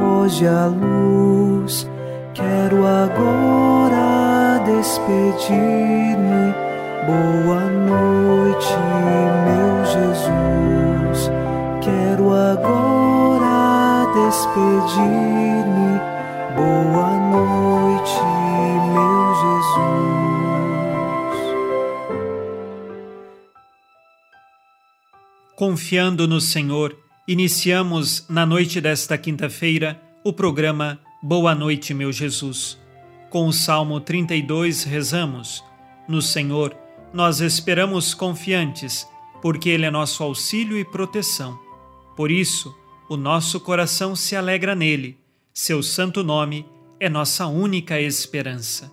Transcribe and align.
Foge 0.00 0.46
a 0.46 0.64
luz. 0.66 1.86
Quero 2.32 2.86
agora 2.86 4.58
despedir-me. 4.64 6.54
Boa 7.06 7.60
noite, 7.68 8.74
meu 9.44 9.84
Jesus. 9.84 11.30
Quero 11.82 12.32
agora 12.32 14.06
despedir-me. 14.14 16.00
Boa 16.56 17.10
noite, 17.34 18.22
meu 18.94 19.34
Jesus. 19.42 20.00
Confiando 25.56 26.26
no 26.26 26.40
Senhor, 26.40 26.96
iniciamos 27.26 28.24
na 28.28 28.46
noite 28.46 28.80
desta 28.80 29.16
quinta-feira 29.18 30.00
o 30.24 30.32
programa 30.32 30.98
Boa 31.22 31.54
Noite, 31.54 31.92
meu 31.92 32.12
Jesus. 32.12 32.78
Com 33.28 33.46
o 33.46 33.52
Salmo 33.52 34.00
32 34.00 34.84
rezamos: 34.84 35.62
No 36.08 36.22
Senhor 36.22 36.76
nós 37.12 37.40
esperamos 37.40 38.14
confiantes, 38.14 39.06
porque 39.42 39.68
Ele 39.68 39.84
é 39.86 39.90
nosso 39.90 40.22
auxílio 40.22 40.78
e 40.78 40.84
proteção. 40.84 41.58
Por 42.16 42.30
isso, 42.30 42.74
o 43.08 43.16
nosso 43.16 43.60
coração 43.60 44.14
se 44.14 44.34
alegra 44.34 44.74
nele, 44.74 45.18
seu 45.52 45.82
santo 45.82 46.22
nome 46.22 46.66
é 46.98 47.08
nossa 47.08 47.46
única 47.46 48.00
esperança. 48.00 48.92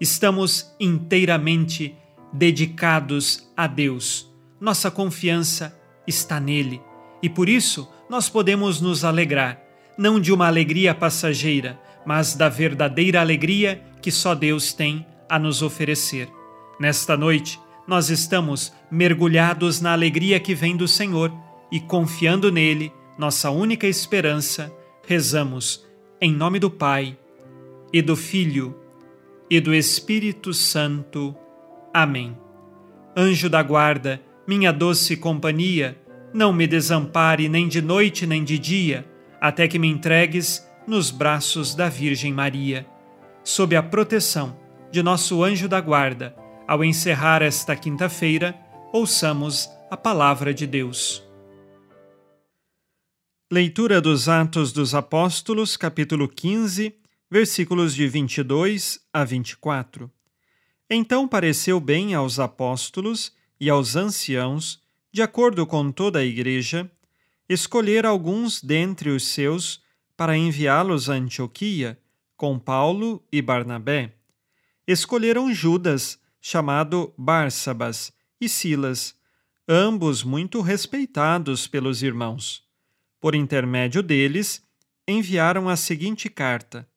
Estamos 0.00 0.74
inteiramente 0.78 1.94
dedicados 2.32 3.50
a 3.56 3.66
Deus. 3.66 4.30
Nossa 4.60 4.90
confiança 4.90 5.78
está 6.06 6.40
nele 6.40 6.80
e 7.24 7.28
por 7.30 7.48
isso 7.48 7.90
nós 8.06 8.28
podemos 8.28 8.82
nos 8.82 9.02
alegrar, 9.02 9.58
não 9.96 10.20
de 10.20 10.30
uma 10.30 10.46
alegria 10.46 10.94
passageira, 10.94 11.80
mas 12.04 12.34
da 12.34 12.50
verdadeira 12.50 13.18
alegria 13.18 13.82
que 14.02 14.10
só 14.10 14.34
Deus 14.34 14.74
tem 14.74 15.06
a 15.26 15.38
nos 15.38 15.62
oferecer. 15.62 16.28
Nesta 16.78 17.16
noite, 17.16 17.58
nós 17.88 18.10
estamos 18.10 18.74
mergulhados 18.90 19.80
na 19.80 19.92
alegria 19.92 20.38
que 20.38 20.54
vem 20.54 20.76
do 20.76 20.86
Senhor 20.86 21.32
e 21.72 21.80
confiando 21.80 22.52
nele, 22.52 22.92
nossa 23.16 23.50
única 23.50 23.86
esperança, 23.86 24.70
rezamos 25.06 25.82
em 26.20 26.30
nome 26.30 26.58
do 26.58 26.70
Pai 26.70 27.16
e 27.90 28.02
do 28.02 28.16
Filho 28.16 28.76
e 29.48 29.60
do 29.60 29.72
Espírito 29.74 30.52
Santo. 30.52 31.34
Amém. 31.90 32.36
Anjo 33.16 33.48
da 33.48 33.62
guarda, 33.62 34.20
minha 34.46 34.70
doce 34.70 35.16
companhia, 35.16 36.03
não 36.34 36.52
me 36.52 36.66
desampare 36.66 37.48
nem 37.48 37.68
de 37.68 37.80
noite 37.80 38.26
nem 38.26 38.42
de 38.42 38.58
dia, 38.58 39.08
até 39.40 39.68
que 39.68 39.78
me 39.78 39.86
entregues 39.86 40.68
nos 40.84 41.12
braços 41.12 41.76
da 41.76 41.88
Virgem 41.88 42.32
Maria. 42.32 42.84
Sob 43.44 43.76
a 43.76 43.82
proteção 43.82 44.58
de 44.90 45.00
nosso 45.00 45.44
anjo 45.44 45.68
da 45.68 45.80
guarda, 45.80 46.34
ao 46.66 46.82
encerrar 46.82 47.40
esta 47.40 47.76
quinta-feira, 47.76 48.52
ouçamos 48.92 49.70
a 49.88 49.96
palavra 49.96 50.52
de 50.52 50.66
Deus. 50.66 51.22
Leitura 53.52 54.00
dos 54.00 54.28
Atos 54.28 54.72
dos 54.72 54.92
Apóstolos, 54.92 55.76
capítulo 55.76 56.28
15, 56.28 56.96
versículos 57.30 57.94
de 57.94 58.08
22 58.08 58.98
a 59.12 59.22
24. 59.22 60.10
Então 60.90 61.28
pareceu 61.28 61.78
bem 61.78 62.12
aos 62.12 62.40
apóstolos 62.40 63.32
e 63.60 63.70
aos 63.70 63.94
anciãos, 63.94 64.83
de 65.14 65.22
acordo 65.22 65.64
com 65.64 65.92
toda 65.92 66.18
a 66.18 66.24
igreja, 66.24 66.90
escolher 67.48 68.04
alguns 68.04 68.60
dentre 68.60 69.10
os 69.10 69.28
seus 69.28 69.80
para 70.16 70.36
enviá-los 70.36 71.08
a 71.08 71.12
Antioquia, 71.12 71.96
com 72.36 72.58
Paulo 72.58 73.24
e 73.30 73.40
Barnabé. 73.40 74.12
Escolheram 74.84 75.54
Judas, 75.54 76.18
chamado 76.40 77.14
Bársabas, 77.16 78.12
e 78.40 78.48
Silas, 78.48 79.14
ambos 79.68 80.24
muito 80.24 80.60
respeitados 80.60 81.68
pelos 81.68 82.02
irmãos. 82.02 82.64
Por 83.20 83.36
intermédio 83.36 84.02
deles, 84.02 84.66
enviaram 85.06 85.68
a 85.68 85.76
seguinte 85.76 86.28
carta: 86.28 86.88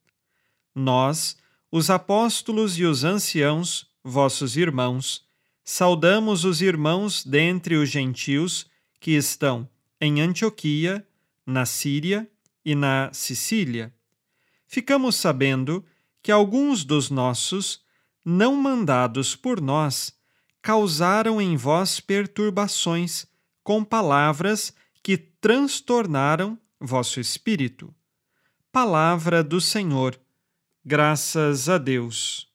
Nós, 0.74 1.38
os 1.72 1.92
apóstolos 1.92 2.80
e 2.80 2.84
os 2.84 3.04
anciãos, 3.04 3.86
vossos 4.04 4.58
irmãos, 4.58 5.27
saudamos 5.70 6.46
os 6.46 6.62
irmãos 6.62 7.26
dentre 7.26 7.76
os 7.76 7.90
gentios 7.90 8.68
que 9.02 9.12
estão 9.12 9.70
em 10.00 10.22
Antioquia, 10.22 11.06
na 11.46 11.66
Síria 11.66 12.26
e 12.64 12.74
na 12.74 13.10
Sicília. 13.12 13.94
Ficamos 14.66 15.18
sabendo 15.18 15.86
que 16.24 16.32
alguns 16.32 16.86
dos 16.86 17.10
nossos 17.10 17.82
não 18.24 18.56
mandados 18.56 19.36
por 19.36 19.60
nós, 19.60 20.14
causaram 20.62 21.42
em 21.42 21.58
vós 21.58 22.00
perturbações 22.00 23.28
com 23.62 23.84
palavras 23.84 24.74
que 25.04 25.18
transtornaram 25.18 26.58
vosso 26.80 27.20
espírito. 27.20 27.94
Palavra 28.72 29.44
do 29.44 29.60
Senhor. 29.60 30.18
Graças 30.86 31.68
a 31.68 31.78
Deus. 31.78 32.48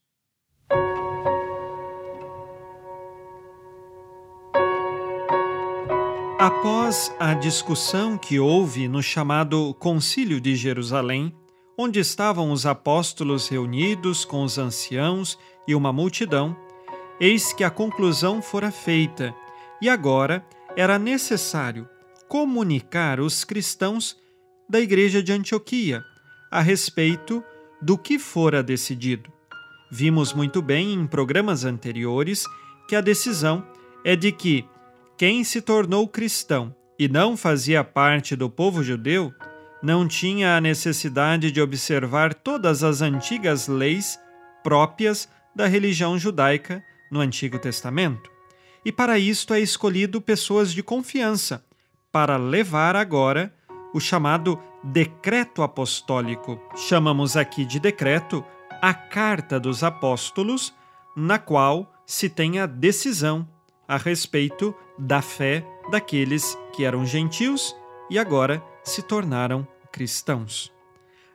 Após 6.43 7.15
a 7.21 7.35
discussão 7.35 8.19
que 8.19 8.41
houve 8.41 8.89
no 8.89 9.01
chamado 9.01 9.73
Concílio 9.75 10.41
de 10.41 10.57
Jerusalém, 10.57 11.33
onde 11.79 12.01
estavam 12.01 12.51
os 12.51 12.67
apóstolos 12.67 13.47
reunidos 13.47 14.25
com 14.25 14.43
os 14.43 14.59
anciãos 14.59 15.39
e 15.69 15.73
uma 15.73 15.93
multidão, 15.93 16.57
eis 17.21 17.53
que 17.53 17.63
a 17.63 17.71
conclusão 17.71 18.43
fora 18.43 18.73
feita, 18.73 19.33
e 19.81 19.89
agora 19.89 20.45
era 20.77 20.99
necessário 20.99 21.89
comunicar 22.29 23.21
os 23.21 23.45
cristãos 23.45 24.17
da 24.69 24.81
igreja 24.81 25.23
de 25.23 25.33
Antioquia 25.33 26.03
a 26.51 26.61
respeito 26.61 27.41
do 27.81 27.97
que 27.97 28.19
fora 28.19 28.65
decidido. 28.65 29.31
Vimos 29.93 30.33
muito 30.33 30.61
bem 30.61 30.93
em 30.93 31.07
programas 31.07 31.65
anteriores 31.65 32.47
que 32.89 32.97
a 32.97 33.01
decisão 33.01 33.65
é 34.05 34.17
de 34.17 34.33
que 34.33 34.67
quem 35.23 35.45
se 35.45 35.63
tornou 35.63 36.09
cristão 36.09 36.75
e 36.99 37.07
não 37.07 37.37
fazia 37.37 37.85
parte 37.85 38.35
do 38.35 38.51
povo 38.51 38.83
judeu 38.83 39.33
não 39.81 40.09
tinha 40.09 40.57
a 40.57 40.61
necessidade 40.61 41.53
de 41.53 41.61
observar 41.61 42.35
todas 42.35 42.83
as 42.83 43.03
antigas 43.03 43.69
leis 43.69 44.19
próprias 44.65 45.29
da 45.55 45.69
religião 45.69 46.19
judaica 46.19 46.83
no 47.09 47.21
Antigo 47.21 47.57
Testamento. 47.61 48.29
E 48.85 48.91
para 48.91 49.17
isto 49.17 49.55
é 49.55 49.61
escolhido 49.61 50.21
pessoas 50.21 50.73
de 50.73 50.83
confiança 50.83 51.65
para 52.11 52.37
levar 52.37 52.97
agora 52.97 53.55
o 53.95 54.01
chamado 54.01 54.59
decreto 54.83 55.63
apostólico. 55.63 56.61
Chamamos 56.75 57.37
aqui 57.37 57.65
de 57.65 57.79
decreto 57.79 58.45
a 58.83 58.93
Carta 58.93 59.61
dos 59.61 59.85
Apóstolos, 59.85 60.75
na 61.17 61.39
qual 61.39 61.95
se 62.05 62.29
tem 62.29 62.59
a 62.59 62.67
decisão 62.67 63.47
a 63.87 63.97
respeito 63.97 64.75
da 64.99 65.21
fé 65.21 65.67
daqueles 65.91 66.57
que 66.73 66.85
eram 66.85 67.05
gentios 67.05 67.77
e 68.09 68.19
agora 68.19 68.63
se 68.85 69.03
tornaram 69.03 69.67
cristãos. 69.91 70.73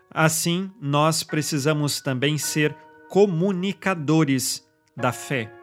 Assim, 0.10 0.72
nós 0.82 1.24
precisamos 1.24 2.02
também 2.02 2.38
ser 2.38 2.76
comunicadores 3.10 4.68
da 4.96 5.12
fé, 5.12 5.54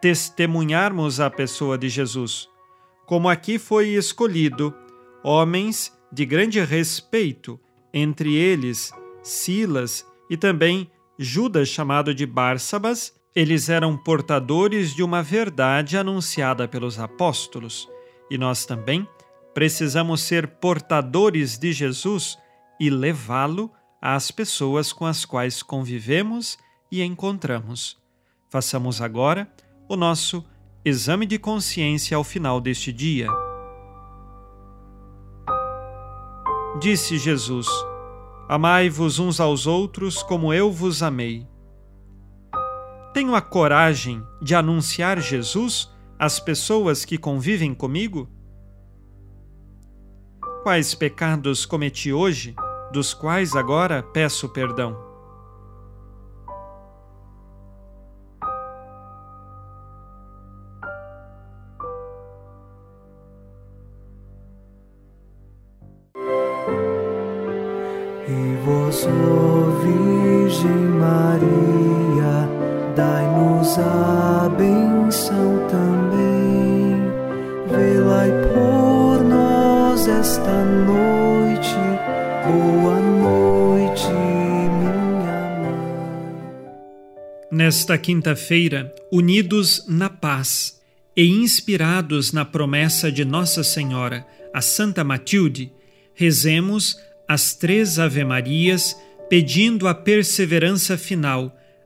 testemunharmos 0.00 1.18
a 1.18 1.30
pessoa 1.30 1.76
de 1.76 1.88
Jesus, 1.88 2.48
como 3.06 3.28
aqui 3.28 3.58
foi 3.58 3.88
escolhido 3.88 4.74
homens 5.22 5.96
de 6.12 6.24
grande 6.24 6.60
respeito, 6.60 7.58
entre 7.92 8.34
eles 8.34 8.92
Silas 9.22 10.06
e 10.30 10.36
também 10.36 10.90
Judas, 11.18 11.68
chamado 11.68 12.14
de 12.14 12.26
Bársabas, 12.26 13.12
eles 13.36 13.68
eram 13.68 13.94
portadores 13.98 14.94
de 14.94 15.02
uma 15.02 15.22
verdade 15.22 15.98
anunciada 15.98 16.66
pelos 16.66 16.98
apóstolos, 16.98 17.86
e 18.30 18.38
nós 18.38 18.64
também 18.64 19.06
precisamos 19.52 20.22
ser 20.22 20.46
portadores 20.48 21.58
de 21.58 21.70
Jesus 21.70 22.38
e 22.80 22.88
levá-lo 22.88 23.70
às 24.00 24.30
pessoas 24.30 24.90
com 24.90 25.04
as 25.04 25.26
quais 25.26 25.62
convivemos 25.62 26.56
e 26.90 27.02
encontramos. 27.02 27.98
Façamos 28.48 29.02
agora 29.02 29.46
o 29.86 29.96
nosso 29.96 30.42
exame 30.82 31.26
de 31.26 31.38
consciência 31.38 32.16
ao 32.16 32.24
final 32.24 32.58
deste 32.58 32.90
dia. 32.90 33.28
Disse 36.80 37.18
Jesus: 37.18 37.66
Amai-vos 38.48 39.18
uns 39.18 39.40
aos 39.40 39.66
outros 39.66 40.22
como 40.22 40.54
eu 40.54 40.72
vos 40.72 41.02
amei. 41.02 41.46
Tenho 43.16 43.34
a 43.34 43.40
coragem 43.40 44.22
de 44.42 44.54
anunciar 44.54 45.18
Jesus 45.20 45.90
às 46.18 46.38
pessoas 46.38 47.02
que 47.02 47.16
convivem 47.16 47.72
comigo? 47.72 48.28
Quais 50.62 50.94
pecados 50.94 51.64
cometi 51.64 52.12
hoje, 52.12 52.54
dos 52.92 53.14
quais 53.14 53.56
agora 53.56 54.02
peço 54.02 54.50
perdão? 54.50 54.94
E 68.28 68.58
ó 69.08 69.70
Virgem 69.80 70.70
Maria, 71.00 71.85
a 73.78 74.48
benção 74.48 75.66
também. 75.68 76.96
Velai 77.68 78.30
por 78.52 79.22
nós 79.24 80.06
esta 80.06 80.64
noite. 80.64 81.74
Boa 82.46 83.00
noite, 83.00 84.08
minha 84.08 84.90
mãe. 85.60 86.36
Nesta 87.50 87.98
quinta-feira, 87.98 88.94
unidos 89.12 89.84
na 89.88 90.08
paz 90.08 90.80
e 91.16 91.26
inspirados 91.26 92.32
na 92.32 92.44
promessa 92.44 93.10
de 93.10 93.24
Nossa 93.24 93.64
Senhora, 93.64 94.26
a 94.54 94.60
Santa 94.60 95.02
Matilde, 95.02 95.72
rezemos 96.14 96.98
as 97.28 97.54
três 97.54 97.98
Ave-Marias, 97.98 98.96
pedindo 99.28 99.88
a 99.88 99.94
perseverança 99.94 100.96
final 100.96 101.55